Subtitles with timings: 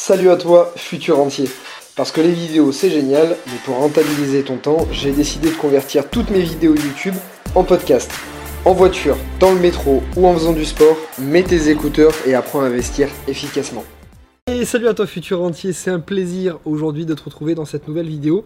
[0.00, 1.50] Salut à toi, futur entier.
[1.96, 6.08] Parce que les vidéos c'est génial, mais pour rentabiliser ton temps, j'ai décidé de convertir
[6.08, 7.16] toutes mes vidéos YouTube
[7.56, 8.08] en podcast.
[8.64, 12.60] En voiture, dans le métro ou en faisant du sport, mets tes écouteurs et apprends
[12.60, 13.82] à investir efficacement.
[14.46, 17.88] Et salut à toi futur entier, c'est un plaisir aujourd'hui de te retrouver dans cette
[17.88, 18.44] nouvelle vidéo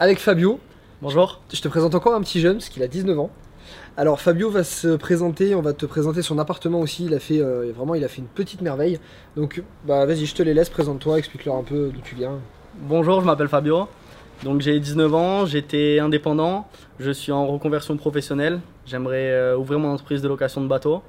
[0.00, 0.58] avec Fabio.
[1.00, 1.42] Bonjour.
[1.52, 3.30] Je te présente encore un petit jeune, parce qu'il a 19 ans.
[3.96, 7.40] Alors Fabio va se présenter, on va te présenter son appartement aussi, il a fait
[7.40, 8.98] euh, vraiment il a fait une petite merveille.
[9.36, 12.38] Donc bah vas-y je te les laisse, présente-toi, explique-leur un peu d'où tu viens.
[12.80, 13.88] Bonjour, je m'appelle Fabio.
[14.44, 16.66] Donc j'ai 19 ans, j'étais indépendant,
[16.98, 18.60] je suis en reconversion professionnelle.
[18.86, 21.02] J'aimerais euh, ouvrir mon entreprise de location de bateaux.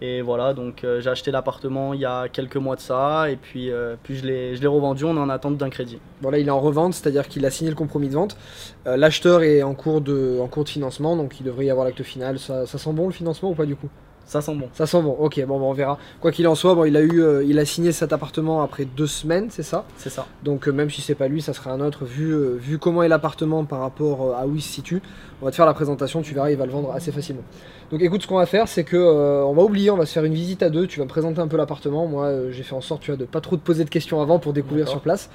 [0.00, 3.36] Et voilà, donc euh, j'ai acheté l'appartement il y a quelques mois de ça, et
[3.36, 5.98] puis, euh, je l'ai revendu, on est en attente d'un crédit.
[6.20, 8.36] Voilà, il est en revente, c'est-à-dire qu'il a signé le compromis de vente.
[8.86, 12.38] Euh, L'acheteur est en cours, de, financement, donc il devrait y avoir l'acte final.
[12.38, 13.88] Ça sent bon le financement ou pas du coup?
[14.26, 14.68] Ça sent bon.
[14.72, 15.98] Ça sent bon, ok, bon, bah, on verra.
[16.20, 18.84] Quoi qu'il en soit, bon, il, a eu, euh, il a signé cet appartement après
[18.84, 19.84] deux semaines, c'est ça?
[19.96, 20.26] C'est ça.
[20.42, 22.04] Donc euh, même si c'est pas lui, ça sera un autre.
[22.04, 25.02] Vu, euh, vu comment est l'appartement par rapport à où il se situe,
[25.42, 27.42] on va te faire la présentation, tu verras, il va le vendre assez facilement.
[27.90, 30.24] Donc écoute, ce qu'on va faire, c'est que on va oublier, on va se faire
[30.24, 30.86] une visite à deux.
[30.86, 32.06] Tu vas me présenter un peu l'appartement.
[32.06, 34.38] Moi, j'ai fait en sorte, tu vois, de pas trop te poser de questions avant
[34.38, 35.28] pour découvrir sur place.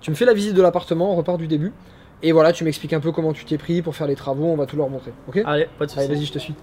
[0.00, 1.72] Tu me fais la visite de l'appartement, on repart du début.
[2.24, 4.46] Et voilà, tu m'expliques un peu comment tu t'es pris pour faire les travaux.
[4.46, 5.12] On va tout leur montrer.
[5.28, 5.40] Ok?
[5.44, 6.08] Allez, pas de Allez, soucis.
[6.14, 6.54] vas-y, je te suis.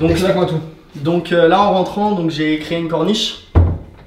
[0.00, 0.60] Donc, Explique-moi tout.
[0.96, 3.46] donc euh, là en rentrant, donc j'ai créé une corniche.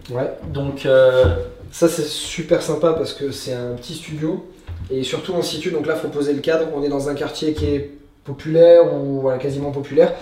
[0.09, 0.31] Ouais.
[0.53, 1.35] Donc euh,
[1.71, 4.45] Ça c'est super sympa parce que c'est un petit studio
[4.89, 7.13] et surtout on se situe, donc là faut poser le cadre, on est dans un
[7.13, 7.91] quartier qui est
[8.23, 10.13] populaire ou voilà, quasiment populaire.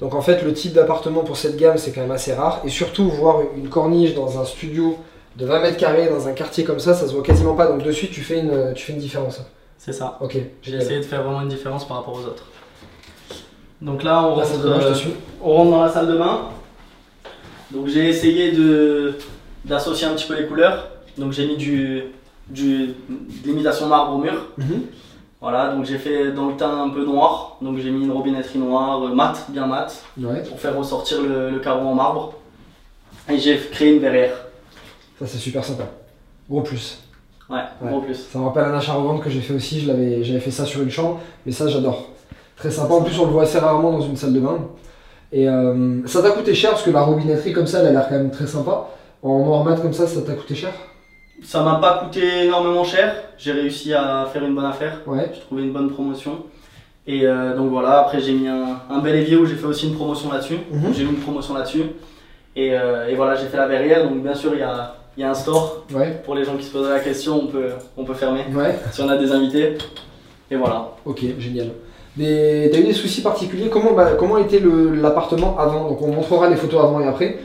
[0.00, 2.68] Donc en fait le type d'appartement pour cette gamme c'est quand même assez rare et
[2.68, 4.98] surtout voir une corniche dans un studio
[5.36, 7.82] de 20 mètres carrés dans un quartier comme ça, ça se voit quasiment pas donc
[7.82, 9.40] de suite tu fais une, tu fais une différence.
[9.78, 10.18] c'est ça.
[10.20, 12.46] Ok, J'ai essayé de faire vraiment une différence par rapport aux autres.
[13.86, 14.94] Donc là on rentre, euh,
[15.42, 16.40] on rentre dans la salle de bain.
[17.70, 19.14] Donc j'ai essayé de
[19.64, 20.88] d'associer un petit peu les couleurs.
[21.16, 22.02] Donc j'ai mis du,
[22.48, 22.94] du de
[23.46, 24.34] l'imitation marbre au mur.
[24.58, 24.82] Mhm.
[25.40, 27.58] Voilà, donc j'ai fait dans le teint un peu noir.
[27.62, 31.50] Donc j'ai mis une robinetterie noire, euh, mat, bien mat, Ouais, pour faire ressortir le,
[31.50, 32.34] le carreau en marbre.
[33.30, 34.34] Et j'ai créé une verrière.
[35.18, 35.84] ça c'est super sympa.
[36.50, 36.98] Gros plus.
[37.48, 37.90] Ouais, Ouais.
[37.90, 38.16] gros plus.
[38.32, 40.64] Ça me rappelle un achat revente que j'ai fait aussi, je l'avais, j'avais fait ça
[40.64, 42.08] sur une chambre, mais ça j'adore.
[42.56, 44.58] Très sympa, en plus on le voit assez rarement dans une salle de bain.
[45.32, 48.08] Et euh, ça t'a coûté cher parce que la robinetterie comme ça elle a l'air
[48.08, 48.88] quand même très sympa.
[49.22, 50.70] En noir mat comme ça, ça t'a coûté cher?
[51.42, 53.14] Ça m'a pas coûté énormément cher.
[53.36, 55.00] J'ai réussi à faire une bonne affaire.
[55.06, 55.30] Ouais.
[55.34, 56.44] J'ai trouvé une bonne promotion.
[57.06, 59.88] Et euh, donc voilà, après j'ai mis un, un bel évier où j'ai fait aussi
[59.88, 60.58] une promotion là-dessus.
[60.70, 60.94] Mhm.
[60.94, 61.82] J'ai mis une promotion là-dessus.
[62.54, 64.08] Et, euh, et voilà, j'ai fait la verrière.
[64.08, 65.84] Donc bien sûr, il y a, il y a un store.
[65.92, 66.20] Ouais.
[66.24, 68.78] Pour les gens qui se posent la question, on peut, on peut fermer Ouais.
[68.92, 69.76] si on a des invités.
[70.50, 70.92] Et voilà.
[71.04, 71.68] Ok, génial.
[72.16, 76.08] Des- T'as eu des soucis particuliers comment, bah, comment était le- l'appartement avant Donc on
[76.12, 77.38] montrera les photos avant et après.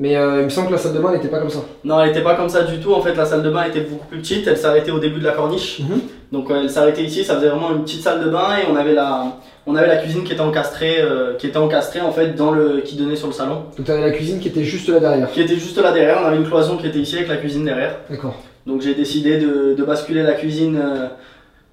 [0.00, 1.58] Mais euh, il me semble que la salle de bain n'était pas comme ça.
[1.82, 2.92] Non, elle était pas comme ça du tout.
[2.94, 4.46] En fait, la salle de bain était beaucoup plus petite.
[4.46, 5.80] Elle s'arrêtait au début de la corniche.
[5.80, 6.00] Mhm.
[6.30, 7.24] Donc euh, elle s'arrêtait ici.
[7.24, 9.24] Ça faisait vraiment une petite salle de bain et on avait la,
[9.66, 12.80] on avait la cuisine qui était encastrée, euh, qui était encastrée en fait dans le,
[12.82, 15.32] qui donnait sur le salon, Donc t'avais la cuisine qui était juste là derrière.
[15.32, 16.20] qui était juste là derrière.
[16.22, 17.96] On avait une cloison qui était ici avec la cuisine derrière.
[18.08, 18.36] D'accord.
[18.66, 20.78] Donc j'ai décidé de, de basculer la cuisine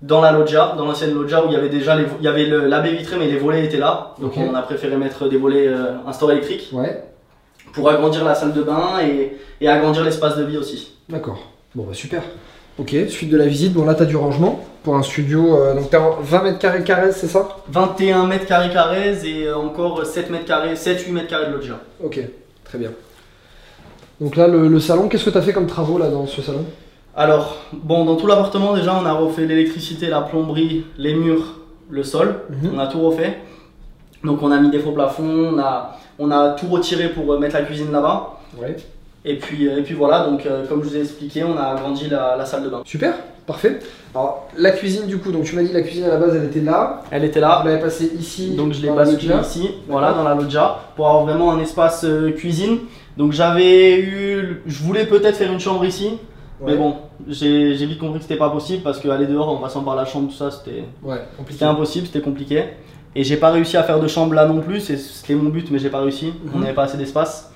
[0.01, 2.45] dans la loggia, dans l'ancienne loggia où il y avait déjà les, il y avait
[2.45, 4.13] le- la baie vitrée mais les volets étaient là.
[4.21, 7.03] Donc on a préféré mettre des volets euh, un store électrique Ouais.
[7.73, 10.95] pour agrandir la salle de bain et, et agrandir l'espace de vie aussi.
[11.09, 11.39] D'accord.
[11.73, 12.21] Bon bah super.
[12.77, 15.89] Ok, suite de la visite, bon là t'as du rangement pour un studio, euh, donc
[15.89, 17.47] t'as en 20 mètres carrés carrés, c'est ça?
[17.69, 21.79] 21 mètres carrés carrés et euh, encore 7 mètres carrés, 7-8 mètres carrés de loggia.
[22.03, 22.19] Ok,
[22.65, 22.91] très bien.
[24.19, 26.65] Donc là le, le salon, qu'est-ce que t'as fait comme travaux là dans ce salon?
[27.15, 31.59] Alors, bon, dans tout l'appartement déjà on a refait l'électricité, la plomberie, les murs,
[31.89, 32.71] le sol, Mhm.
[32.75, 33.37] on a tout refait.
[34.23, 37.39] Donc on a mis des faux plafonds, on a, on a tout retiré pour euh,
[37.39, 38.39] mettre la cuisine là-bas.
[38.61, 38.75] Ouais.
[39.23, 41.63] Et puis, euh, et puis voilà, donc euh, comme je vous ai expliqué, on a
[41.63, 42.81] agrandi la, la salle de bain.
[42.85, 43.13] Super,
[43.47, 43.79] parfait.
[44.13, 46.45] Alors la cuisine du coup, donc tu m'as dit la cuisine à la base elle
[46.45, 48.55] était là, Elle était là, l'avait passée ici.
[48.55, 52.31] donc je l'ai basculée ici, voilà, dans la loggia, pour avoir vraiment un espace euh,
[52.31, 52.79] cuisine.
[53.17, 56.17] Donc j'avais eu, je voulais peut-être faire une chambre ici,
[56.61, 56.71] Ouais.
[56.71, 56.95] mais bon,
[57.27, 60.29] j'ai vite compris que c'était pas possible parce qu'aller dehors en passant par la chambre,
[60.29, 61.21] tout ça, c'était Ouais,
[61.61, 62.63] impossible, c'était compliqué.
[63.15, 65.79] Et j'ai pas réussi à faire de chambre là non plus, c'était mon but, mais
[65.79, 66.33] j'ai pas réussi.
[66.53, 66.63] On Mhm.
[66.63, 67.51] n'avait pas assez d'espace.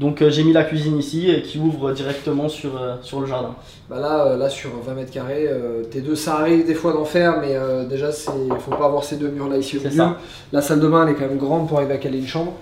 [0.00, 3.26] Donc euh, j'ai mis la cuisine ici et qui ouvre directement sur, euh, sur le
[3.28, 3.54] jardin.
[3.88, 5.48] Bah là, euh, là sur 20 mètres carrés,
[5.92, 7.54] tes deux, ça arrive des fois d'en faire, mais
[7.88, 9.92] déjà c'est, faut pas avoir ces deux murs là ici au milieu.
[9.96, 10.16] ça.
[10.52, 12.54] La salle de bain elle est quand même grande pour arriver à caler une chambre.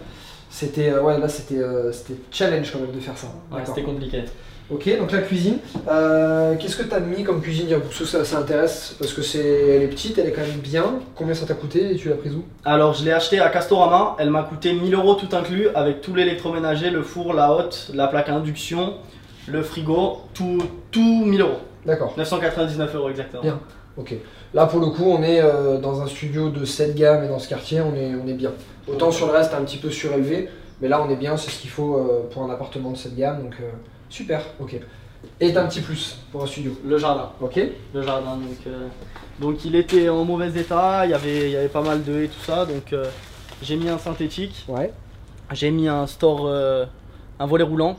[0.51, 1.63] C'était, ouais là c'était,
[2.31, 3.29] challenge quand même de faire ça.
[3.51, 4.25] Ouais, c'était compliqué.
[4.73, 5.59] Ok, donc la cuisine.
[5.87, 9.13] Euh, Qu'est-ce que tu as mis comme cuisine pour ceux que ça, ça intéresse Parce
[9.13, 10.95] que c'est, elle est petite, elle est quand même bien.
[11.15, 12.45] Combien ça t'a coûté et tu l'as prise où?
[12.65, 16.15] Alors je l'ai acheté à Castorama, elle m'a coûté 1000 euros tout inclus avec tout
[16.15, 18.95] l'électroménager, le four, la hotte, la plaque à induction,
[19.47, 21.59] le frigo, tout, tout 1000 euros.
[21.85, 22.15] D'accord.
[22.17, 23.43] 999 euros exactement.
[23.43, 23.61] Bien.
[23.99, 24.15] Ok.
[24.55, 27.39] Là pour le coup, on est euh, dans un studio de cette gamme et dans
[27.39, 28.53] ce quartier, on est, on est bien.
[28.89, 30.49] Autant sur le reste, un petit peu surélevé,
[30.81, 33.17] mais là on est bien, c'est ce qu'il faut euh, pour un appartement de cette
[33.17, 33.43] gamme.
[33.43, 33.57] Donc
[34.13, 34.43] super.
[34.61, 34.79] Ok.
[35.41, 36.77] Et un petit plus pour un studio.
[36.85, 37.31] Le jardin.
[37.41, 37.61] Ok.
[37.95, 38.89] Le jardin donc, euh,
[39.41, 42.23] donc il était en mauvais état, il y avait, il y avait pas mal de
[42.23, 43.07] et tout ça donc euh,
[43.63, 44.93] j'ai mis un synthétique, Ouais.
[45.53, 46.85] j'ai mis un store, euh,
[47.39, 47.97] un volet roulant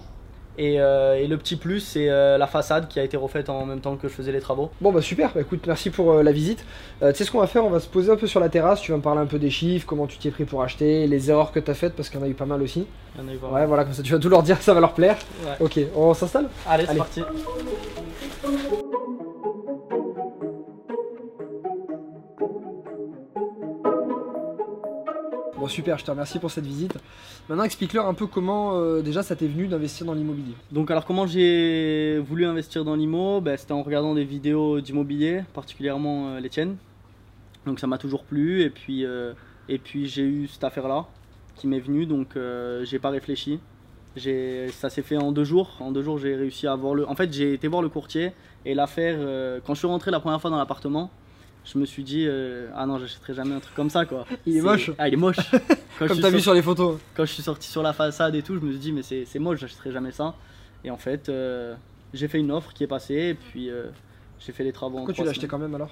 [0.58, 3.66] et, euh, et le petit plus c'est euh, la façade qui a été refaite en
[3.66, 4.70] même temps que je faisais les travaux.
[4.82, 6.66] Bon bah super, bah, écoute, merci pour euh, la visite.
[7.02, 8.82] Tu sais ce qu'on va faire, on va se poser un peu sur la terrasse,
[8.82, 11.08] tu vas me parler un peu des chiffres, comment tu t'y es pris pour acheter,
[11.08, 12.86] les erreurs que tu as faites parce qu'il y en a eu pas mal aussi.
[13.16, 13.68] Il y en a eu pas Ouais mal.
[13.68, 15.18] voilà, comme ça tu vas tout leur dire, ça va leur plaire.
[15.46, 15.56] Ouais.
[15.66, 16.48] Ok, on s'installe?
[16.68, 17.22] Allez c'est parti.
[25.68, 26.98] Super, je te remercie pour cette visite.
[27.50, 30.54] Maintenant explique-leur un peu comment euh, déjà ça t'est venu d'investir dans l'immobilier.
[30.72, 35.44] Donc alors comment j'ai voulu investir dans l'IMO Ben, C'était en regardant des vidéos d'immobilier,
[35.54, 36.78] particulièrement euh, les tiennes.
[37.66, 39.34] Donc ça m'a toujours plu et puis, euh,
[39.70, 41.06] et puis j'ai eu cette affaire-là
[41.56, 42.38] qui m'est venue donc
[42.84, 43.60] j'ai pas réfléchi.
[44.16, 45.78] Ça s'est fait en deux jours.
[45.80, 47.08] En deux jours j'ai réussi à voir le...
[47.08, 48.34] En fait j'ai été voir le courtier
[48.66, 49.18] et l'affaire,
[49.66, 51.12] quand je suis rentré la première fois dans l'appartement,
[51.66, 54.26] je me suis dit euh, ah non j'achèterai jamais un truc comme ça quoi.
[54.46, 54.92] Il est moche.
[54.98, 55.38] Ah il est moche.
[56.00, 57.00] Quand Comme t'as vu sorti- sur les photos.
[57.16, 59.40] quand je suis sorti sur la façade et tout, je me suis dit, mais c'est
[59.40, 60.36] moche, j'achèterai jamais ça.
[60.84, 61.76] Et en fait, euh,
[62.14, 63.86] j'ai fait une offre qui est passée et puis euh,
[64.40, 65.92] j'ai fait les travaux en Pourquoi tu trois l'as acheté quand même alors?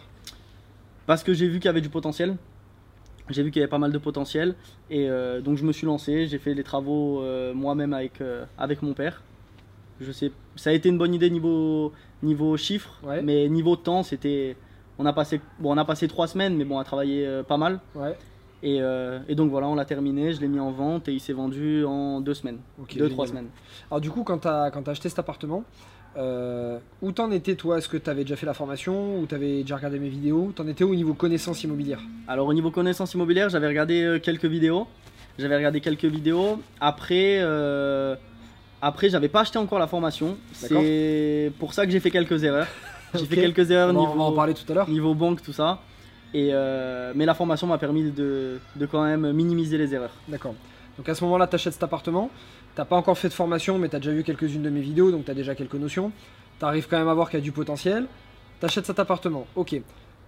[1.06, 2.36] Parce que j'ai vu qu'il y avait du potentiel.
[3.30, 4.56] J'ai vu qu'il y avait pas mal de potentiel.
[4.90, 5.08] Et
[5.44, 7.24] donc je me suis lancé, j'ai fait les travaux
[7.54, 8.22] moi-même avec,
[8.58, 9.22] avec mon père.
[10.02, 13.22] Je sais, ça a été une bonne idée niveau, niveau chiffres, Ouais.
[13.22, 14.58] mais niveau temps, c'était.
[15.00, 17.44] On a passé, bon, on a passé trois semaines, mais bon, on a travaillé euh,
[17.44, 17.80] pas mal.
[17.96, 18.16] Ouais.
[18.64, 21.20] Et, euh, et donc voilà, on l'a terminé, je l'ai mis en vente et il
[21.20, 22.60] s'est vendu en deux semaines.
[22.96, 23.48] Deux, trois semaines.
[23.90, 25.64] Alors du coup quand t'as quand t'as acheté cet appartement,
[26.18, 27.80] euh, où t'en étais toi?
[27.80, 30.52] Est-ce que t'avais déjà fait la formation ou t'avais déjà regardé mes vidéos?
[30.56, 34.46] T'en étais où au niveau connaissance immobilière Alors au niveau connaissance immobilière, j'avais regardé quelques
[34.46, 34.88] vidéos.
[35.40, 36.62] J'avais regardé quelques vidéos.
[36.80, 38.16] Après, euh,
[38.82, 40.38] après j'avais pas acheté encore la formation.
[40.54, 42.68] C'est pour ça que j'ai fait quelques erreurs.
[43.14, 44.90] J'ai fait quelques erreurs niveau, on va en parler tout à l'heure.
[44.90, 45.80] niveau banque, tout ça.
[46.34, 50.14] Et euh, mais la formation m'a permis de, de quand même minimiser les erreurs.
[50.28, 50.56] D'accord.
[50.98, 52.30] Donc à ce moment-là, tu achètes cet appartement.
[52.76, 55.12] T'as pas encore fait de formation, mais tu as déjà vu quelques-unes de mes vidéos,
[55.12, 56.12] donc tu as déjà quelques notions.
[56.60, 58.06] Tu arrives quand même à voir qu'il y a du potentiel.
[58.60, 59.46] Tu achètes cet appartement.
[59.56, 59.76] Ok.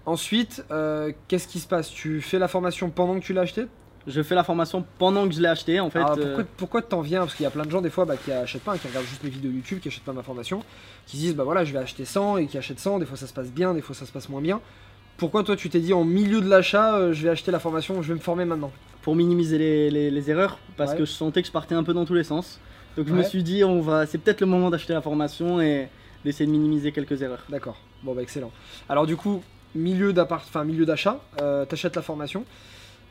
[0.06, 1.90] Ensuite, euh, qu'est-ce qui se passe?
[1.90, 3.68] Tu fais la formation pendant que tu l'as acheté?
[4.06, 6.00] Je fais la formation pendant que je l'ai acheté en fait.
[6.00, 7.22] Alors, euh, pourquoi, pourquoi t'en viens?
[7.22, 9.06] Parce qu'il y a plein de gens des fois bah, qui achètent pas, qui regardent
[9.06, 10.62] juste mes vidéos YouTube, qui achètent pas ma formation,
[11.06, 13.16] qui se disent bah voilà je vais acheter 100 et qui achètent 100, des fois
[13.18, 14.60] ça se passe bien, des fois ça se passe moins bien.
[15.18, 18.02] Pourquoi toi tu t'es dit en milieu de l'achat euh, je vais acheter la formation,
[18.02, 18.72] je vais me former maintenant?
[19.04, 20.98] Pour minimiser les, les- les erreurs parce Ouais.
[21.00, 22.60] que je sentais que je partais un peu dans tous les sens.
[22.98, 25.88] Donc je me suis dit on va c'est peut-être le moment d'acheter la formation et
[26.26, 27.44] d'essayer de minimiser quelques erreurs.
[27.50, 28.52] D'accord, bon bah excellent.
[28.90, 29.42] Alors du coup,
[29.76, 32.46] milieu d'appart, enfin milieu d'achat, euh, t'achètes la formation,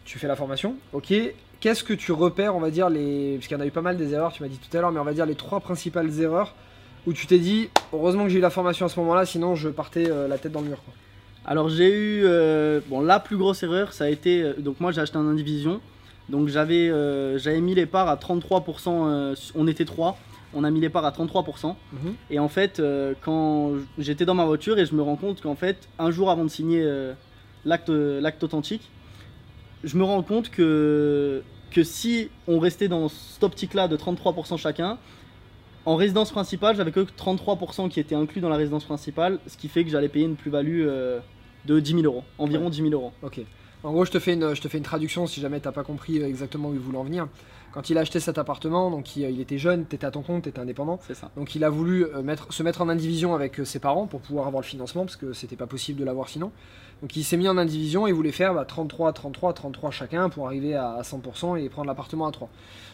[0.04, 1.12] tu fais la formation, ok.
[1.60, 3.34] Qu'est-ce que tu repères, on va dire, les.
[3.37, 4.81] Parce qu'il y en a eu pas mal des erreurs, tu m'as dit tout à
[4.81, 6.54] l'heure, mais on va dire les trois principales erreurs
[7.06, 9.69] où tu t'es dit, heureusement que j'ai eu la formation à ce moment-là, sinon je
[9.69, 10.82] partais euh, la tête dans le mur.
[10.84, 10.94] Quoi.
[11.44, 14.93] Alors j'ai eu euh, bon la plus grosse erreur ça a été euh, donc moi
[14.93, 15.81] j'ai acheté en indivision
[16.28, 16.87] donc j'avais
[17.40, 20.17] j'avais mis les parts à 33% euh, on était trois
[20.55, 22.15] on a mis les parts à 33% Mhm.
[22.31, 22.81] et en fait
[23.22, 26.44] quand j'étais dans ma voiture et je me rends compte qu'en fait un jour avant
[26.44, 26.88] de signer
[27.65, 27.91] l'acte
[28.44, 28.88] authentique
[29.84, 34.58] je me rends compte que que si on restait dans cette optique là de 33%
[34.58, 34.98] chacun
[35.84, 39.69] en résidence principale, j'avais que 33% qui étaient inclus dans la résidence principale, ce qui
[39.69, 41.19] fait que j'allais payer une plus-value euh,
[41.65, 42.70] de 10 000 euros, environ Ouais.
[42.70, 43.12] 10 000 euros.
[43.22, 43.41] Ok.
[43.84, 45.82] En gros, je te fais une, je te fais une traduction si jamais t'as pas
[45.82, 47.27] compris euh, exactement où il voulait en venir.
[47.72, 50.44] Quand il a acheté cet appartement, donc il, il était jeune, t'étais à ton compte,
[50.44, 51.01] t'étais indépendant.
[51.05, 51.32] C'est ça.
[51.36, 54.20] Donc il a voulu euh, mettre, se mettre en indivision avec euh, ses parents pour
[54.20, 56.53] pouvoir avoir le financement parce que c'était pas possible de l'avoir sinon.
[57.01, 60.29] Donc il s'est mis en indivision et il voulait faire bah, 33, 33, 33 chacun
[60.29, 62.48] pour arriver à, à 100% et prendre l'appartement à 3.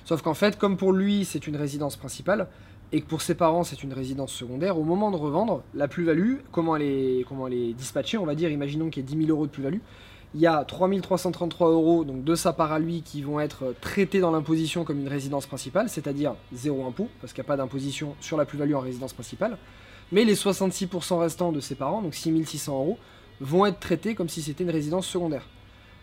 [0.06, 2.46] Sauf qu'en fait, comme pour lui c'est une résidence principale
[2.92, 6.36] et que pour ses parents c'est une résidence secondaire, au moment de revendre, la plus-value,
[6.50, 9.26] comment elle est, comment elle est dispatchée, on va dire, imaginons qu'il y ait 10
[9.26, 9.80] 000 euros de plus-value.
[10.34, 14.20] Il y a 3333 euros donc de sa part à lui qui vont être traités
[14.20, 18.14] dans l'imposition comme une résidence principale, c'est-à-dire zéro impôt, parce qu'il n'y a pas d'imposition
[18.20, 19.56] sur la plus-value en résidence principale.
[20.12, 22.98] Mais les 66% restants de ses parents, donc 6600 euros,
[23.40, 25.46] vont être traités comme si c'était une résidence secondaire.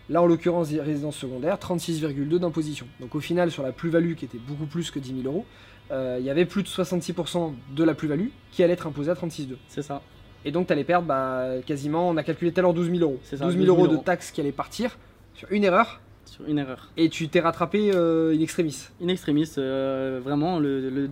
[0.09, 2.87] Là, en l'occurrence, résidence secondaire, 36,2 d'imposition.
[2.99, 5.45] Donc au final, sur la plus-value qui était beaucoup plus que 10 000 euros,
[5.91, 9.15] euh, il y avait plus de 66% de la plus-value qui allait être imposée à
[9.15, 9.55] 36,2.
[9.67, 10.01] C'est ça.
[10.45, 12.99] Et donc, tu allais perdre bah, quasiment, on a calculé tout à l'heure 12 000
[13.01, 13.19] euros.
[13.23, 14.97] C'est ça, 12 000 12 000 euros de taxes qui allaient partir
[15.33, 16.89] sur une erreur, Sur une erreur.
[16.97, 18.87] et tu t'es rattrapé euh, in extremis.
[19.03, 21.09] In extremis, euh, vraiment, le, le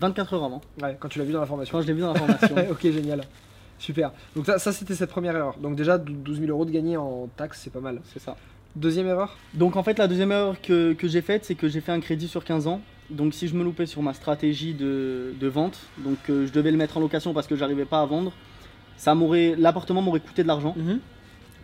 [0.00, 0.60] 24 heures avant.
[0.82, 1.76] Ouais, quand tu l'as vu dans la formation.
[1.78, 2.56] Quand je l'ai vu dans la formation.
[2.70, 3.20] ok, génial.
[3.78, 4.12] Super.
[4.34, 5.58] Donc ça, ça, c'était cette première erreur.
[5.58, 8.00] Donc déjà, 12 000 euros de gagné en taxes, c'est pas mal.
[8.12, 8.36] c'est ça.
[8.76, 9.36] Deuxième erreur?
[9.52, 12.00] Donc en fait, la deuxième erreur que, que j'ai faite, c'est que j'ai fait un
[12.00, 12.80] crédit sur 15 ans.
[13.10, 16.70] Donc si je me loupais sur ma stratégie de, de vente, donc euh, je devais
[16.72, 18.32] le mettre en location parce que j'arrivais pas à vendre,
[18.96, 20.74] ça m'aurait, l'appartement m'aurait coûté de l'argent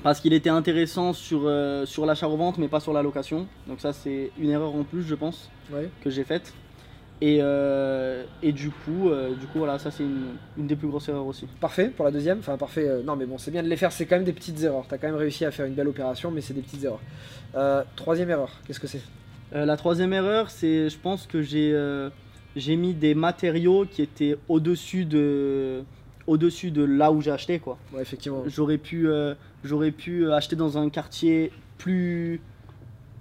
[0.03, 3.47] parce qu'il était intéressant sur, euh, sur l'achat-revente mais pas sur la location.
[3.67, 5.89] Donc ça c'est une erreur en plus je pense Ouais.
[6.03, 6.53] que j'ai faite.
[7.23, 10.89] Et, euh, et du coup, euh, du coup voilà, ça c'est une, une des plus
[10.89, 11.47] grosses erreurs aussi.
[11.61, 12.39] Parfait pour la deuxième.
[12.39, 12.89] Enfin, parfait.
[12.89, 13.93] euh, non, mais bon, c'est bien de les faire.
[13.93, 14.87] C'est quand même des petites erreurs.
[14.89, 17.85] T'as quand même réussi à faire une belle opération, mais c'est des petites erreurs.
[17.95, 19.03] Troisième erreur, qu'est-ce que c'est?
[19.53, 21.77] La troisième erreur, c'est je pense que j'ai
[22.57, 25.83] j'ai mis des matériaux qui étaient au-dessus de
[26.31, 27.77] au-dessus de là où j'ai acheté quoi.
[27.93, 28.45] Ouais, effectivement.
[28.47, 29.35] J'aurais pu euh,
[29.65, 32.41] j'aurais pu acheter dans un quartier plus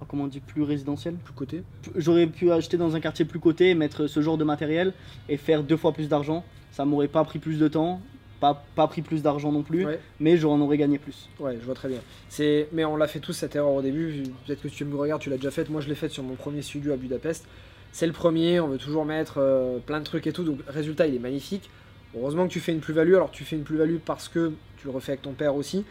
[0.00, 1.14] oh, comment on dit plus résidentiel?
[1.14, 1.62] Plus côté.
[1.96, 4.92] J'aurais pu acheter dans un quartier plus coté, mettre ce genre de matériel
[5.28, 6.44] et faire deux fois plus d'argent.
[6.70, 8.00] Ça m'aurait pas pris plus de temps,
[8.38, 9.98] pas, pas pris plus d'argent non plus, Ouais.
[10.20, 11.28] mais j'en aurais gagné plus.
[11.40, 11.98] Ouais, je vois très bien.
[12.28, 14.22] C'est, mais on l'a fait tous cette erreur au début.
[14.46, 15.68] Peut-être que tu me regardes, tu l'as déjà faite.
[15.68, 17.44] Moi, je l'ai faite sur mon premier studio à Budapest.
[17.92, 18.60] C'est le premier.
[18.60, 20.44] On veut toujours mettre euh, plein de trucs et tout.
[20.44, 21.68] Donc, résultat, il est magnifique.
[22.16, 23.14] Heureusement que tu fais une plus-value.
[23.14, 25.84] Alors, tu fais une plus-value parce que tu le refais avec ton père aussi.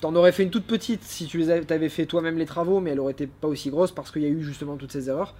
[0.00, 2.92] T'en aurais fait une toute petite si tu les avais, fait toi-même les travaux, mais
[2.92, 5.34] elle aurait été pas aussi grosse parce qu'il y a eu justement toutes ces erreurs.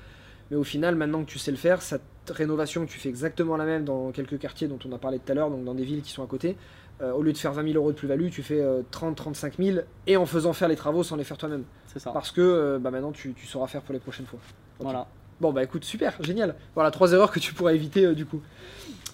[0.50, 3.64] Mais au final, maintenant que tu sais le faire, cette rénovation, tu fais exactement la
[3.64, 6.02] même dans quelques quartiers dont on a parlé tout à l'heure, donc dans des villes
[6.02, 6.56] qui sont à côté.
[7.02, 10.16] Euh, au lieu de faire 20 000 euros de plus-value, tu fais 30-35 000 et
[10.16, 11.64] en faisant faire les travaux sans les faire toi-même.
[11.86, 12.10] C'est ça.
[12.12, 14.38] Parce que euh, bah, maintenant tu, tu sauras faire pour les prochaines fois.
[14.78, 15.06] Voilà.
[15.40, 16.54] Bon bah écoute, super, génial.
[16.74, 18.40] Voilà, trois erreurs que tu pourras éviter euh, du coup.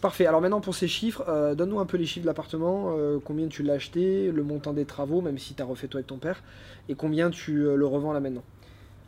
[0.03, 3.21] Parfait, alors maintenant pour ces chiffres, euh, donne-nous un peu les chiffres de l'appartement, euh,
[3.25, 6.09] combien tu l'as acheté, le montant des travaux, même si tu as refait toi avec
[6.09, 6.43] ton père,
[6.89, 8.43] et combien tu euh, le revends là maintenant.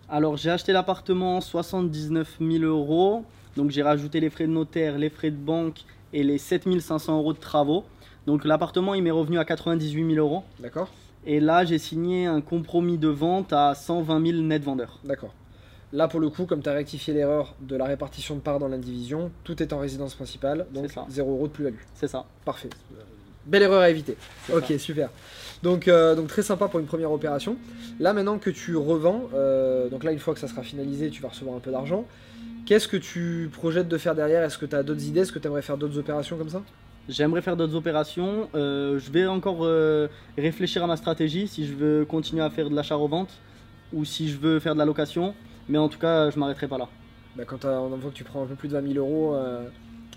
[0.08, 3.24] Alors j'ai acheté l'appartement 79 000 euros.
[3.56, 5.80] Donc j'ai rajouté les frais de notaire, les frais de banque
[6.12, 7.82] et les 7500 euros de travaux.
[8.28, 10.44] Donc l'appartement il m'est revenu à 98 000 euros.
[10.60, 10.90] D'accord
[11.26, 15.00] Et là j'ai signé un compromis de vente à 120 000 net vendeurs.
[15.02, 15.34] D'accord.
[15.94, 18.66] Là pour le coup, comme tu as rectifié l'erreur de la répartition de parts dans
[18.66, 21.06] l'indivision, tout est en résidence principale, donc C'est ça.
[21.08, 21.78] 0 euros de plus-value.
[21.94, 22.26] C'est ça.
[22.44, 22.68] Parfait.
[23.46, 24.16] Belle erreur à éviter.
[24.52, 24.78] Ok, ça.
[24.78, 25.10] super.
[25.62, 27.56] Donc, euh, donc très sympa pour une première opération.
[28.00, 31.22] Là maintenant que tu revends, euh, donc là une fois que ça sera finalisé, tu
[31.22, 32.04] vas recevoir un peu d'argent.
[32.66, 34.42] Qu'est-ce que tu projettes de faire derrière?
[34.42, 35.20] Est-ce que tu as d'autres idées?
[35.20, 36.62] Est-ce que tu aimerais faire d'autres opérations comme ça?
[37.08, 38.48] J'aimerais faire d'autres opérations.
[38.56, 42.68] Euh, je vais encore euh, réfléchir à ma stratégie si je veux continuer à faire
[42.68, 43.28] de l'achat-revente
[43.92, 45.34] ou si je veux faire de la location.
[45.68, 46.88] Mais en tout cas, je m'arrêterai pas là.
[47.36, 49.66] bah, Quand on voit que tu prends un peu plus de 20 000 euros, euh,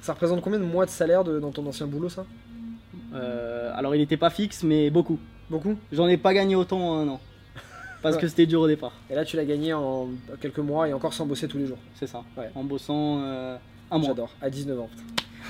[0.01, 2.25] ça représente combien de mois de salaire de- dans ton ancien boulot ça?
[3.13, 5.19] Euh, alors il n'était pas fixe, mais beaucoup.
[5.49, 5.75] Beaucoup?
[5.91, 7.19] J'en ai pas gagné autant en un an.
[8.01, 8.21] Parce Ouais.
[8.21, 8.91] que c'était dur au départ.
[9.09, 11.79] Et là tu l'as gagné en quelques mois et encore sans bosser tous les jours.
[11.95, 12.23] C'est ça.
[12.37, 12.49] Ouais.
[12.53, 13.57] En bossant euh,
[13.89, 14.07] un mois.
[14.09, 14.89] J'adore, à 19 ans.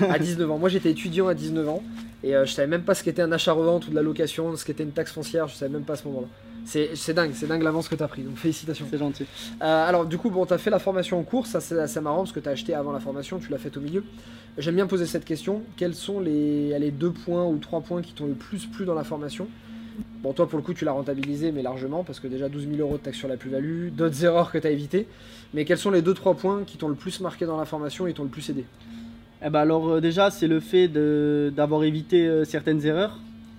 [0.00, 0.58] à 19 ans.
[0.58, 1.82] Moi j'étais étudiant à 19 ans
[2.22, 4.82] et je savais même pas ce qu'était un achat-revente ou de la location, ce qu'était
[4.84, 6.26] une taxe foncière, je savais même pas à ce moment-là.
[6.68, 8.84] C'est dingue, c'est dingue l'avance que tu as pris, donc félicitations.
[8.90, 9.24] C'est gentil.
[9.62, 12.00] Euh, alors du coup, bon, tu as fait la formation en cours, ça c'est assez
[12.00, 14.04] marrant parce que tu as acheté avant la formation, tu l'as faite au milieu.
[14.58, 18.12] J'aime bien poser cette question, quels sont les, les deux points ou trois points qui
[18.12, 19.48] t'ont le plus plu dans la formation?
[20.22, 22.76] Bon, toi pour le coup, tu l'as rentabilisé, mais largement, parce que déjà 12 000
[22.80, 25.06] euros de taxe sur la plus-value, d'autres erreurs que tu as évitées.
[25.54, 28.06] Mais quels sont les deux trois points qui t'ont le plus marqué dans la formation
[28.06, 28.66] et t'ont le plus aidé?
[29.42, 33.18] Eh ben alors euh, déjà c'est le fait de- d'avoir évité euh, certaines erreurs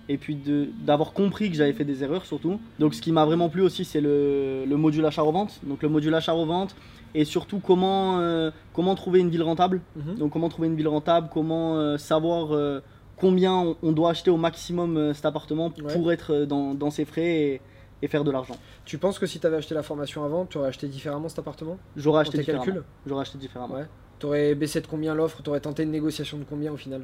[0.10, 0.38] et puis
[0.86, 2.60] d'avoir compris que j'avais fait des erreurs surtout.
[2.80, 5.60] Donc ce qui m'a vraiment plu aussi c'est le, le module achat-revente.
[5.64, 6.76] Donc le module achat-revente
[7.16, 9.82] et surtout comment, euh, comment trouver une ville rentable.
[9.96, 12.82] Donc comment trouver une ville rentable, comment euh, savoir euh,
[13.16, 15.94] combien on, doit acheter au maximum cet appartement Ouais.
[15.94, 17.62] pour être dans, dans ses frais et,
[18.02, 18.56] et faire de l'argent.
[18.86, 21.40] Tu penses que si tu avais acheté la formation avant, tu aurais acheté différemment cet
[21.40, 21.78] appartement?
[21.96, 22.66] J'aurais acheté tes différemment.
[22.66, 22.84] calculs?
[23.06, 23.76] J'aurais acheté différemment.
[23.76, 23.86] Ouais.
[24.20, 25.42] T'aurais baissé de combien l'offre?
[25.44, 27.02] T'aurais tenté une négociation de combien au final?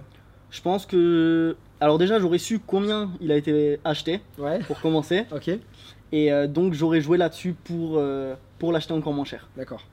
[0.56, 5.26] Je pense que alors déjà j'aurais su combien il a été acheté Ouais, pour commencer.
[5.34, 5.50] ok,
[6.14, 9.50] Et euh, donc j'aurais joué là-dessus pour, euh, pour l'acheter encore moins cher.
[9.58, 9.84] d'accord.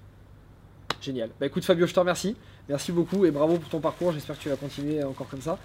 [1.01, 1.31] Génial.
[1.41, 2.37] Bah écoute Fabio, je te remercie.
[2.73, 4.13] Merci beaucoup et bravo pour ton parcours.
[4.13, 5.59] J'espère que tu vas continuer encore comme ça.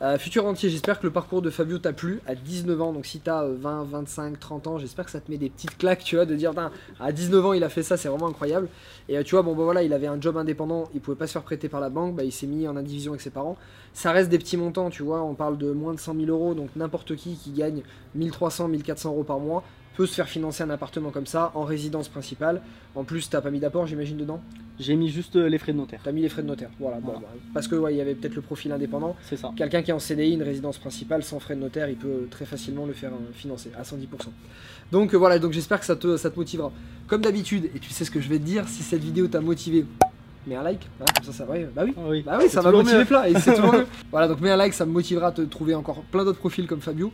[0.00, 2.94] Euh, futur entier, j'espère que le parcours de Fabio t'a plu à 19 ans.
[2.94, 5.76] Donc si t'as euh, 20, 25, 30 ans, j'espère que ça te met des petites
[5.76, 6.52] claques, tu vois, de dire,
[7.00, 8.68] à 19 ans il a fait ça, c'est vraiment incroyable.
[9.10, 11.26] Et euh, tu vois, bon bah voilà, il avait un job indépendant, il pouvait pas
[11.26, 13.58] se faire prêter par la banque, bah il s'est mis en indivision avec ses parents.
[13.92, 16.54] Ça reste des petits montants, tu vois, on parle de moins de 100 000 euros,
[16.54, 17.82] donc n'importe qui qui gagne
[18.14, 19.64] 1300, 1400 euros par mois
[19.96, 22.60] peut se faire financer un appartement comme ça en résidence principale.
[22.94, 24.40] En plus, t'as pas mis d'apport, j'imagine, dedans
[24.78, 26.00] J'ai mis juste euh, les frais de notaire.
[26.02, 26.96] T'as mis les frais de notaire, voilà.
[26.98, 27.20] bon, Voilà.
[27.20, 29.14] bah, parce que ouais, il y avait peut-être le profil indépendant.
[29.22, 29.52] C'est ça.
[29.56, 32.44] Quelqu'un qui est en CDI, une résidence principale sans frais de notaire, il peut très
[32.44, 33.96] facilement le faire euh, financer à 110%.
[34.92, 36.72] Donc euh, voilà, donc j'espère que ça te, ça te motivera.
[37.06, 39.40] Comme d'habitude, et tu sais ce que je vais te dire, si cette vidéo t'a
[39.40, 39.86] motivé,
[40.46, 41.54] mets un like, voilà, comme ça ça va.
[41.74, 43.86] Bah oui, Ah oui, bah oui, ça va motiver plein, et c'est toujours mieux.
[44.10, 46.66] Voilà, donc mets un like, ça me motivera à te trouver encore plein d'autres profils
[46.66, 47.12] comme Fabio.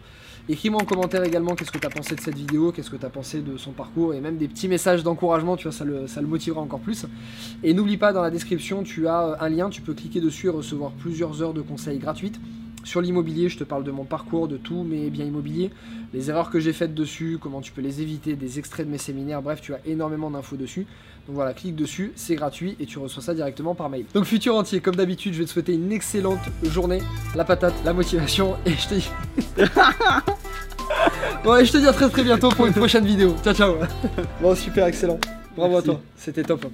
[0.50, 3.06] Écris-moi en commentaire également qu'est-ce que tu as pensé de cette vidéo, qu'est-ce que tu
[3.06, 6.08] as pensé de son parcours, et même des petits messages d'encouragement, tu vois, ça le,
[6.08, 7.06] ça le motivera encore plus.
[7.62, 10.48] Et n'oublie pas, dans la description, tu as euh, un lien, tu peux cliquer dessus
[10.48, 12.40] et recevoir plusieurs heures de conseils gratuites.
[12.82, 15.70] Sur l'immobilier, je te parle de mon parcours, de tous mes biens immobiliers,
[16.12, 18.98] les erreurs que j'ai faites dessus, comment tu peux les éviter, des extraits de mes
[18.98, 20.84] séminaires, bref, tu as énormément d'infos dessus.
[21.28, 24.04] Donc voilà, clique dessus, c'est gratuit et tu reçois ça directement par mail.
[24.14, 27.02] Donc futur entier, comme d'habitude, je vais te souhaiter une excellente journée,
[27.36, 29.10] la patate, la motivation et je te dis...
[31.44, 33.34] bon et je te dis à très très bientôt pour une prochaine vidéo.
[33.42, 33.74] Ciao ciao
[34.40, 35.18] Bon super excellent.
[35.56, 35.90] Bravo Merci.
[35.90, 36.66] à toi, c'était top.